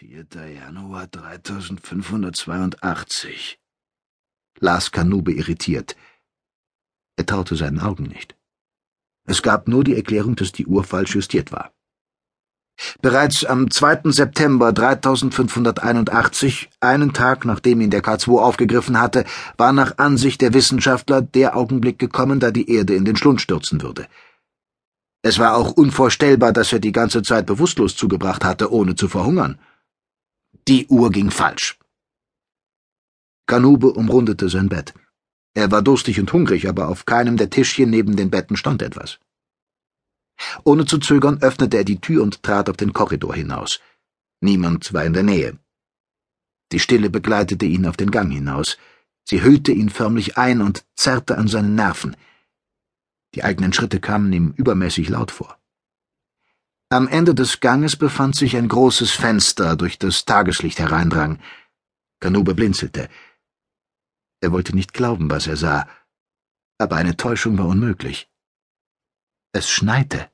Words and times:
4. 0.00 0.24
Januar 0.54 1.06
3582, 1.08 3.58
las 4.58 4.90
Kanube 4.92 5.32
irritiert. 5.32 5.94
Er 7.16 7.26
traute 7.26 7.54
seinen 7.54 7.80
Augen 7.80 8.04
nicht. 8.04 8.34
Es 9.26 9.42
gab 9.42 9.68
nur 9.68 9.84
die 9.84 9.94
Erklärung, 9.94 10.36
dass 10.36 10.52
die 10.52 10.64
Uhr 10.64 10.84
falsch 10.84 11.16
justiert 11.16 11.52
war. 11.52 11.74
Bereits 13.02 13.44
am 13.44 13.70
2. 13.70 14.04
September 14.04 14.72
3581, 14.72 16.70
einen 16.80 17.12
Tag 17.12 17.44
nachdem 17.44 17.82
ihn 17.82 17.90
der 17.90 18.02
K2 18.02 18.40
aufgegriffen 18.40 18.98
hatte, 18.98 19.26
war 19.58 19.74
nach 19.74 19.98
Ansicht 19.98 20.40
der 20.40 20.54
Wissenschaftler 20.54 21.20
der 21.20 21.58
Augenblick 21.58 21.98
gekommen, 21.98 22.40
da 22.40 22.50
die 22.50 22.74
Erde 22.74 22.94
in 22.94 23.04
den 23.04 23.16
Schlund 23.16 23.42
stürzen 23.42 23.82
würde. 23.82 24.08
Es 25.20 25.38
war 25.38 25.58
auch 25.58 25.72
unvorstellbar, 25.72 26.54
dass 26.54 26.72
er 26.72 26.78
die 26.78 26.92
ganze 26.92 27.22
Zeit 27.22 27.44
bewusstlos 27.44 27.96
zugebracht 27.96 28.46
hatte, 28.46 28.72
ohne 28.72 28.94
zu 28.94 29.06
verhungern. 29.06 29.58
Die 30.68 30.86
Uhr 30.88 31.10
ging 31.10 31.30
falsch. 31.30 31.78
Kanube 33.46 33.92
umrundete 33.92 34.48
sein 34.48 34.68
Bett. 34.68 34.94
Er 35.54 35.70
war 35.70 35.82
durstig 35.82 36.20
und 36.20 36.32
hungrig, 36.32 36.68
aber 36.68 36.88
auf 36.88 37.04
keinem 37.04 37.36
der 37.36 37.50
Tischchen 37.50 37.90
neben 37.90 38.16
den 38.16 38.30
Betten 38.30 38.56
stand 38.56 38.82
etwas. 38.82 39.18
Ohne 40.64 40.86
zu 40.86 40.98
zögern 40.98 41.42
öffnete 41.42 41.76
er 41.78 41.84
die 41.84 42.00
Tür 42.00 42.22
und 42.22 42.42
trat 42.42 42.70
auf 42.70 42.76
den 42.76 42.92
Korridor 42.92 43.34
hinaus. 43.34 43.80
Niemand 44.40 44.92
war 44.92 45.04
in 45.04 45.12
der 45.12 45.22
Nähe. 45.22 45.58
Die 46.72 46.78
Stille 46.78 47.10
begleitete 47.10 47.66
ihn 47.66 47.86
auf 47.86 47.96
den 47.96 48.10
Gang 48.10 48.32
hinaus. 48.32 48.78
Sie 49.24 49.42
hüllte 49.42 49.72
ihn 49.72 49.90
förmlich 49.90 50.38
ein 50.38 50.62
und 50.62 50.84
zerrte 50.94 51.36
an 51.36 51.48
seinen 51.48 51.74
Nerven. 51.74 52.16
Die 53.34 53.44
eigenen 53.44 53.72
Schritte 53.72 54.00
kamen 54.00 54.32
ihm 54.32 54.54
übermäßig 54.56 55.08
laut 55.08 55.30
vor. 55.30 55.59
Am 56.92 57.06
Ende 57.06 57.36
des 57.36 57.60
Ganges 57.60 57.94
befand 57.94 58.34
sich 58.34 58.56
ein 58.56 58.66
großes 58.66 59.12
Fenster, 59.12 59.76
durch 59.76 59.96
das 59.96 60.24
Tageslicht 60.24 60.80
hereindrang. 60.80 61.38
Kanube 62.18 62.52
blinzelte. 62.56 63.08
Er 64.40 64.50
wollte 64.50 64.74
nicht 64.74 64.92
glauben, 64.92 65.30
was 65.30 65.46
er 65.46 65.56
sah, 65.56 65.88
aber 66.78 66.96
eine 66.96 67.16
Täuschung 67.16 67.56
war 67.58 67.66
unmöglich. 67.66 68.28
Es 69.52 69.70
schneite. 69.70 70.32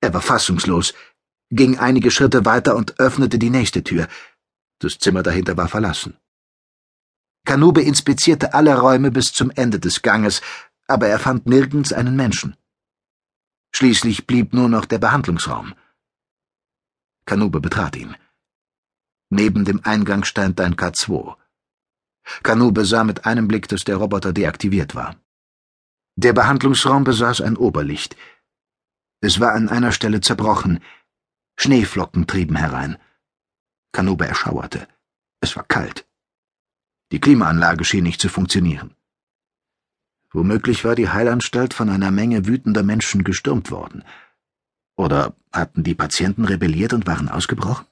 Er 0.00 0.14
war 0.14 0.22
fassungslos, 0.22 0.94
ging 1.50 1.78
einige 1.78 2.10
Schritte 2.10 2.46
weiter 2.46 2.74
und 2.74 2.98
öffnete 2.98 3.38
die 3.38 3.50
nächste 3.50 3.84
Tür. 3.84 4.08
Das 4.78 4.98
Zimmer 4.98 5.22
dahinter 5.22 5.58
war 5.58 5.68
verlassen. 5.68 6.16
Kanube 7.44 7.82
inspizierte 7.82 8.54
alle 8.54 8.78
Räume 8.78 9.10
bis 9.10 9.34
zum 9.34 9.50
Ende 9.50 9.78
des 9.78 10.00
Ganges, 10.00 10.40
aber 10.86 11.08
er 11.08 11.18
fand 11.18 11.44
nirgends 11.46 11.92
einen 11.92 12.16
Menschen. 12.16 12.56
Schließlich 13.74 14.26
blieb 14.26 14.52
nur 14.52 14.68
noch 14.68 14.84
der 14.84 14.98
Behandlungsraum. 14.98 15.74
Kanube 17.24 17.60
betrat 17.60 17.96
ihn. 17.96 18.16
Neben 19.30 19.64
dem 19.64 19.80
Eingang 19.84 20.24
stand 20.24 20.60
ein 20.60 20.76
K2. 20.76 21.36
Kanube 22.42 22.84
sah 22.84 23.04
mit 23.04 23.24
einem 23.24 23.48
Blick, 23.48 23.68
dass 23.68 23.84
der 23.84 23.96
Roboter 23.96 24.32
deaktiviert 24.32 24.94
war. 24.94 25.16
Der 26.16 26.34
Behandlungsraum 26.34 27.04
besaß 27.04 27.40
ein 27.40 27.56
Oberlicht. 27.56 28.16
Es 29.20 29.40
war 29.40 29.52
an 29.52 29.68
einer 29.68 29.92
Stelle 29.92 30.20
zerbrochen. 30.20 30.80
Schneeflocken 31.56 32.26
trieben 32.26 32.56
herein. 32.56 32.98
Kanube 33.92 34.26
erschauerte. 34.26 34.86
Es 35.40 35.56
war 35.56 35.64
kalt. 35.64 36.06
Die 37.12 37.20
Klimaanlage 37.20 37.84
schien 37.84 38.04
nicht 38.04 38.20
zu 38.20 38.28
funktionieren. 38.28 38.94
Womöglich 40.32 40.84
war 40.84 40.94
die 40.94 41.10
Heilanstalt 41.10 41.74
von 41.74 41.90
einer 41.90 42.10
Menge 42.10 42.46
wütender 42.46 42.82
Menschen 42.82 43.22
gestürmt 43.24 43.70
worden. 43.70 44.02
Oder 44.96 45.34
hatten 45.52 45.82
die 45.82 45.94
Patienten 45.94 46.44
rebelliert 46.44 46.92
und 46.92 47.06
waren 47.06 47.28
ausgebrochen? 47.28 47.86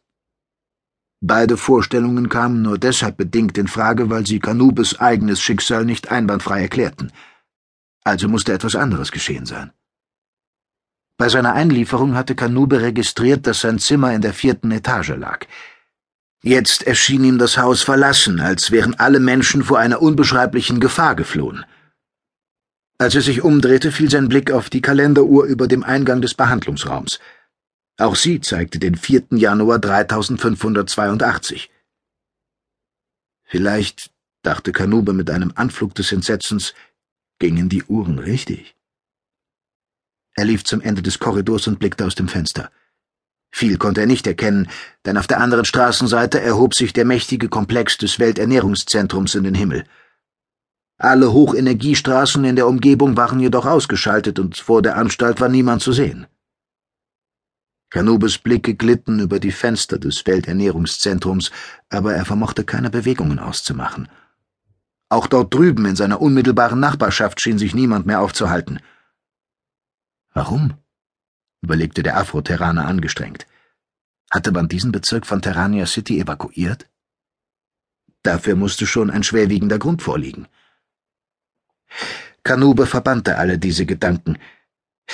Beide 1.22 1.58
Vorstellungen 1.58 2.30
kamen 2.30 2.62
nur 2.62 2.78
deshalb 2.78 3.18
bedingt 3.18 3.58
in 3.58 3.68
Frage, 3.68 4.08
weil 4.08 4.26
sie 4.26 4.40
Kanubes 4.40 4.98
eigenes 5.00 5.42
Schicksal 5.42 5.84
nicht 5.84 6.10
einwandfrei 6.10 6.62
erklärten. 6.62 7.12
Also 8.04 8.26
musste 8.26 8.54
etwas 8.54 8.74
anderes 8.74 9.12
geschehen 9.12 9.44
sein. 9.44 9.72
Bei 11.18 11.28
seiner 11.28 11.52
Einlieferung 11.52 12.14
hatte 12.14 12.34
Kanube 12.34 12.80
registriert, 12.80 13.46
dass 13.46 13.60
sein 13.60 13.78
Zimmer 13.78 14.14
in 14.14 14.22
der 14.22 14.32
vierten 14.32 14.70
Etage 14.70 15.10
lag. 15.10 15.46
Jetzt 16.42 16.84
erschien 16.84 17.22
ihm 17.22 17.36
das 17.36 17.58
Haus 17.58 17.82
verlassen, 17.82 18.40
als 18.40 18.70
wären 18.70 18.94
alle 18.94 19.20
Menschen 19.20 19.62
vor 19.62 19.78
einer 19.78 20.00
unbeschreiblichen 20.00 20.80
Gefahr 20.80 21.14
geflohen. 21.14 21.66
Als 23.00 23.14
er 23.14 23.22
sich 23.22 23.40
umdrehte, 23.40 23.92
fiel 23.92 24.10
sein 24.10 24.28
Blick 24.28 24.50
auf 24.50 24.68
die 24.68 24.82
Kalenderuhr 24.82 25.46
über 25.46 25.66
dem 25.66 25.82
Eingang 25.82 26.20
des 26.20 26.34
Behandlungsraums. 26.34 27.18
Auch 27.96 28.14
sie 28.14 28.42
zeigte 28.42 28.78
den 28.78 28.94
4. 28.94 29.28
Januar 29.30 29.78
3582. 29.78 31.70
Vielleicht, 33.42 34.10
dachte 34.42 34.72
Kanube 34.72 35.14
mit 35.14 35.30
einem 35.30 35.50
Anflug 35.54 35.94
des 35.94 36.12
Entsetzens, 36.12 36.74
gingen 37.38 37.70
die 37.70 37.84
Uhren 37.84 38.18
richtig. 38.18 38.76
Er 40.34 40.44
lief 40.44 40.64
zum 40.64 40.82
Ende 40.82 41.00
des 41.00 41.18
Korridors 41.18 41.68
und 41.68 41.78
blickte 41.78 42.04
aus 42.04 42.16
dem 42.16 42.28
Fenster. 42.28 42.70
Viel 43.50 43.78
konnte 43.78 44.02
er 44.02 44.06
nicht 44.06 44.26
erkennen, 44.26 44.68
denn 45.06 45.16
auf 45.16 45.26
der 45.26 45.40
anderen 45.40 45.64
Straßenseite 45.64 46.38
erhob 46.38 46.74
sich 46.74 46.92
der 46.92 47.06
mächtige 47.06 47.48
Komplex 47.48 47.96
des 47.96 48.18
Welternährungszentrums 48.18 49.36
in 49.36 49.44
den 49.44 49.54
Himmel. 49.54 49.86
Alle 51.02 51.32
Hochenergiestraßen 51.32 52.44
in 52.44 52.56
der 52.56 52.68
Umgebung 52.68 53.16
waren 53.16 53.40
jedoch 53.40 53.64
ausgeschaltet 53.64 54.38
und 54.38 54.58
vor 54.58 54.82
der 54.82 54.98
Anstalt 54.98 55.40
war 55.40 55.48
niemand 55.48 55.80
zu 55.80 55.92
sehen. 55.92 56.26
Kanubes 57.88 58.36
Blicke 58.36 58.74
glitten 58.74 59.18
über 59.18 59.40
die 59.40 59.50
Fenster 59.50 59.98
des 59.98 60.26
Welternährungszentrums, 60.26 61.52
aber 61.88 62.12
er 62.12 62.26
vermochte 62.26 62.64
keine 62.64 62.90
Bewegungen 62.90 63.38
auszumachen. 63.38 64.10
Auch 65.08 65.26
dort 65.26 65.54
drüben 65.54 65.86
in 65.86 65.96
seiner 65.96 66.20
unmittelbaren 66.20 66.78
Nachbarschaft 66.78 67.40
schien 67.40 67.56
sich 67.56 67.74
niemand 67.74 68.04
mehr 68.04 68.20
aufzuhalten. 68.20 68.78
Warum? 70.34 70.74
überlegte 71.62 72.02
der 72.02 72.18
Afro-Terraner 72.18 72.84
angestrengt. 72.84 73.46
Hatte 74.30 74.52
man 74.52 74.68
diesen 74.68 74.92
Bezirk 74.92 75.24
von 75.24 75.40
Terrania 75.40 75.86
City 75.86 76.20
evakuiert? 76.20 76.90
Dafür 78.22 78.54
musste 78.54 78.86
schon 78.86 79.10
ein 79.10 79.22
schwerwiegender 79.22 79.78
Grund 79.78 80.02
vorliegen. 80.02 80.46
Kanube 82.42 82.86
verbannte 82.86 83.36
alle 83.38 83.58
diese 83.58 83.86
Gedanken. 83.86 84.38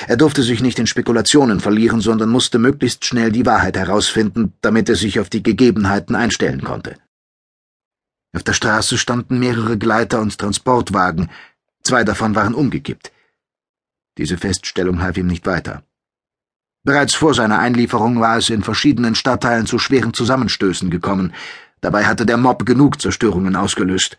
Er 0.06 0.16
durfte 0.16 0.42
sich 0.42 0.60
nicht 0.60 0.78
in 0.78 0.87
Spekulationen 0.87 1.60
verlieren, 1.60 2.00
sondern 2.00 2.28
musste 2.28 2.59
möglichst 2.59 3.04
schnell 3.04 3.32
die 3.32 3.47
Wahrheit 3.47 3.76
herausfinden, 3.76 4.53
damit 4.60 4.88
er 4.88 4.97
sich 4.97 5.19
auf 5.19 5.31
die 5.31 5.42
Gegebenheiten 5.42 6.14
einstellen 6.14 6.62
konnte. 6.62 6.97
Auf 8.34 8.42
der 8.42 8.53
Straße 8.53 8.98
standen 8.98 9.38
mehrere 9.38 9.78
Gleiter 9.78 10.20
und 10.20 10.37
Transportwagen, 10.37 11.31
zwei 11.82 12.04
davon 12.04 12.34
waren 12.34 12.54
umgekippt. 12.54 13.10
Diese 14.19 14.37
Feststellung 14.37 15.00
half 15.00 15.16
ihm 15.16 15.26
nicht 15.26 15.47
weiter. 15.47 15.82
Bereits 16.84 17.14
vor 17.14 17.34
seiner 17.34 17.58
Einlieferung 17.58 18.20
war 18.20 18.37
es 18.37 18.50
in 18.50 18.62
verschiedenen 18.62 19.14
Stadtteilen 19.14 19.66
zu 19.66 19.78
schweren 19.78 20.14
Zusammenstößen 20.14 20.91
gekommen. 20.91 21.32
Dabei 21.81 22.04
hatte 22.04 22.26
der 22.26 22.37
Mob 22.37 22.64
genug 22.64 23.00
Zerstörungen 23.00 23.56
ausgelöst. 23.56 24.19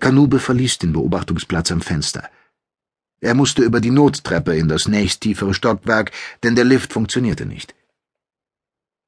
Kanube 0.00 0.38
verließ 0.38 0.78
den 0.78 0.92
Beobachtungsplatz 0.92 1.70
am 1.72 1.80
Fenster. 1.80 2.28
Er 3.20 3.34
musste 3.34 3.62
über 3.62 3.80
die 3.80 3.90
Nottreppe 3.90 4.56
in 4.56 4.68
das 4.68 4.88
nächsttiefere 4.88 5.54
Stockwerk, 5.54 6.10
denn 6.42 6.56
der 6.56 6.64
Lift 6.64 6.92
funktionierte 6.92 7.46
nicht. 7.46 7.74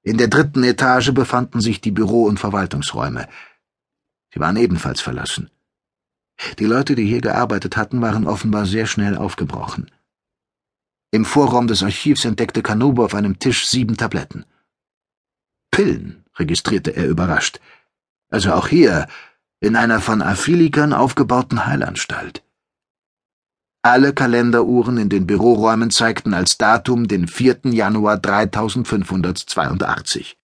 In 0.02 0.18
der 0.18 0.28
dritten 0.28 0.62
Etage 0.62 1.12
befanden 1.12 1.60
sich 1.60 1.80
die 1.80 1.90
Büro- 1.90 2.26
und 2.26 2.38
Verwaltungsräume. 2.38 3.28
Sie 4.32 4.40
waren 4.40 4.56
ebenfalls 4.56 5.00
verlassen. 5.00 5.50
Die 6.58 6.66
Leute, 6.66 6.94
die 6.94 7.06
hier 7.06 7.20
gearbeitet 7.20 7.76
hatten, 7.76 8.00
waren 8.02 8.26
offenbar 8.26 8.66
sehr 8.66 8.86
schnell 8.86 9.16
aufgebrochen. 9.16 9.90
Im 11.10 11.24
Vorraum 11.24 11.68
des 11.68 11.82
Archivs 11.82 12.24
entdeckte 12.24 12.62
Kanube 12.62 13.04
auf 13.04 13.14
einem 13.14 13.38
Tisch 13.38 13.66
sieben 13.66 13.96
Tabletten. 13.96 14.44
Pillen, 15.70 16.24
registrierte 16.36 16.94
er 16.94 17.06
überrascht. 17.06 17.60
Also 18.30 18.52
auch 18.52 18.68
hier 18.68 19.06
in 19.64 19.76
einer 19.76 20.00
von 20.00 20.20
Aphilikern 20.20 20.92
aufgebauten 20.92 21.66
Heilanstalt. 21.66 22.42
Alle 23.82 24.12
Kalenderuhren 24.12 24.98
in 24.98 25.08
den 25.08 25.26
Büroräumen 25.26 25.90
zeigten 25.90 26.34
als 26.34 26.58
Datum 26.58 27.08
den 27.08 27.26
4. 27.26 27.60
Januar 27.64 28.18
3582. 28.18 30.38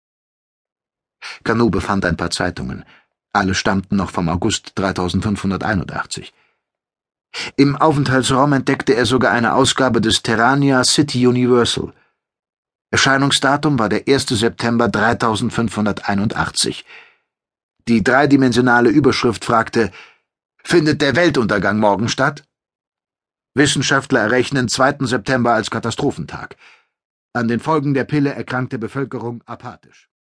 Kanube 1.44 1.80
fand 1.80 2.04
ein 2.06 2.16
paar 2.16 2.30
Zeitungen. 2.30 2.84
Alle 3.32 3.54
stammten 3.54 3.96
noch 3.96 4.10
vom 4.10 4.28
August 4.28 4.72
3581. 4.76 6.32
Im 7.56 7.76
Aufenthaltsraum 7.76 8.54
entdeckte 8.54 8.94
er 8.94 9.06
sogar 9.06 9.32
eine 9.32 9.54
Ausgabe 9.54 10.00
des 10.00 10.22
Terrania 10.22 10.82
City 10.84 11.26
Universal. 11.26 11.92
Erscheinungsdatum 12.90 13.78
war 13.78 13.88
der 13.88 14.08
1. 14.08 14.26
September 14.26 14.88
3581. 14.88 16.84
Die 17.90 18.04
dreidimensionale 18.04 18.88
Überschrift 18.88 19.44
fragte, 19.44 19.90
Findet 20.62 21.02
der 21.02 21.16
Weltuntergang 21.16 21.80
morgen 21.80 22.08
statt? 22.08 22.44
Wissenschaftler 23.54 24.20
errechnen 24.20 24.68
2. 24.68 25.06
September 25.06 25.54
als 25.54 25.72
Katastrophentag. 25.72 26.54
An 27.32 27.48
den 27.48 27.58
Folgen 27.58 27.92
der 27.92 28.04
Pille 28.04 28.32
erkrankte 28.32 28.78
Bevölkerung 28.78 29.42
apathisch. 29.44 30.09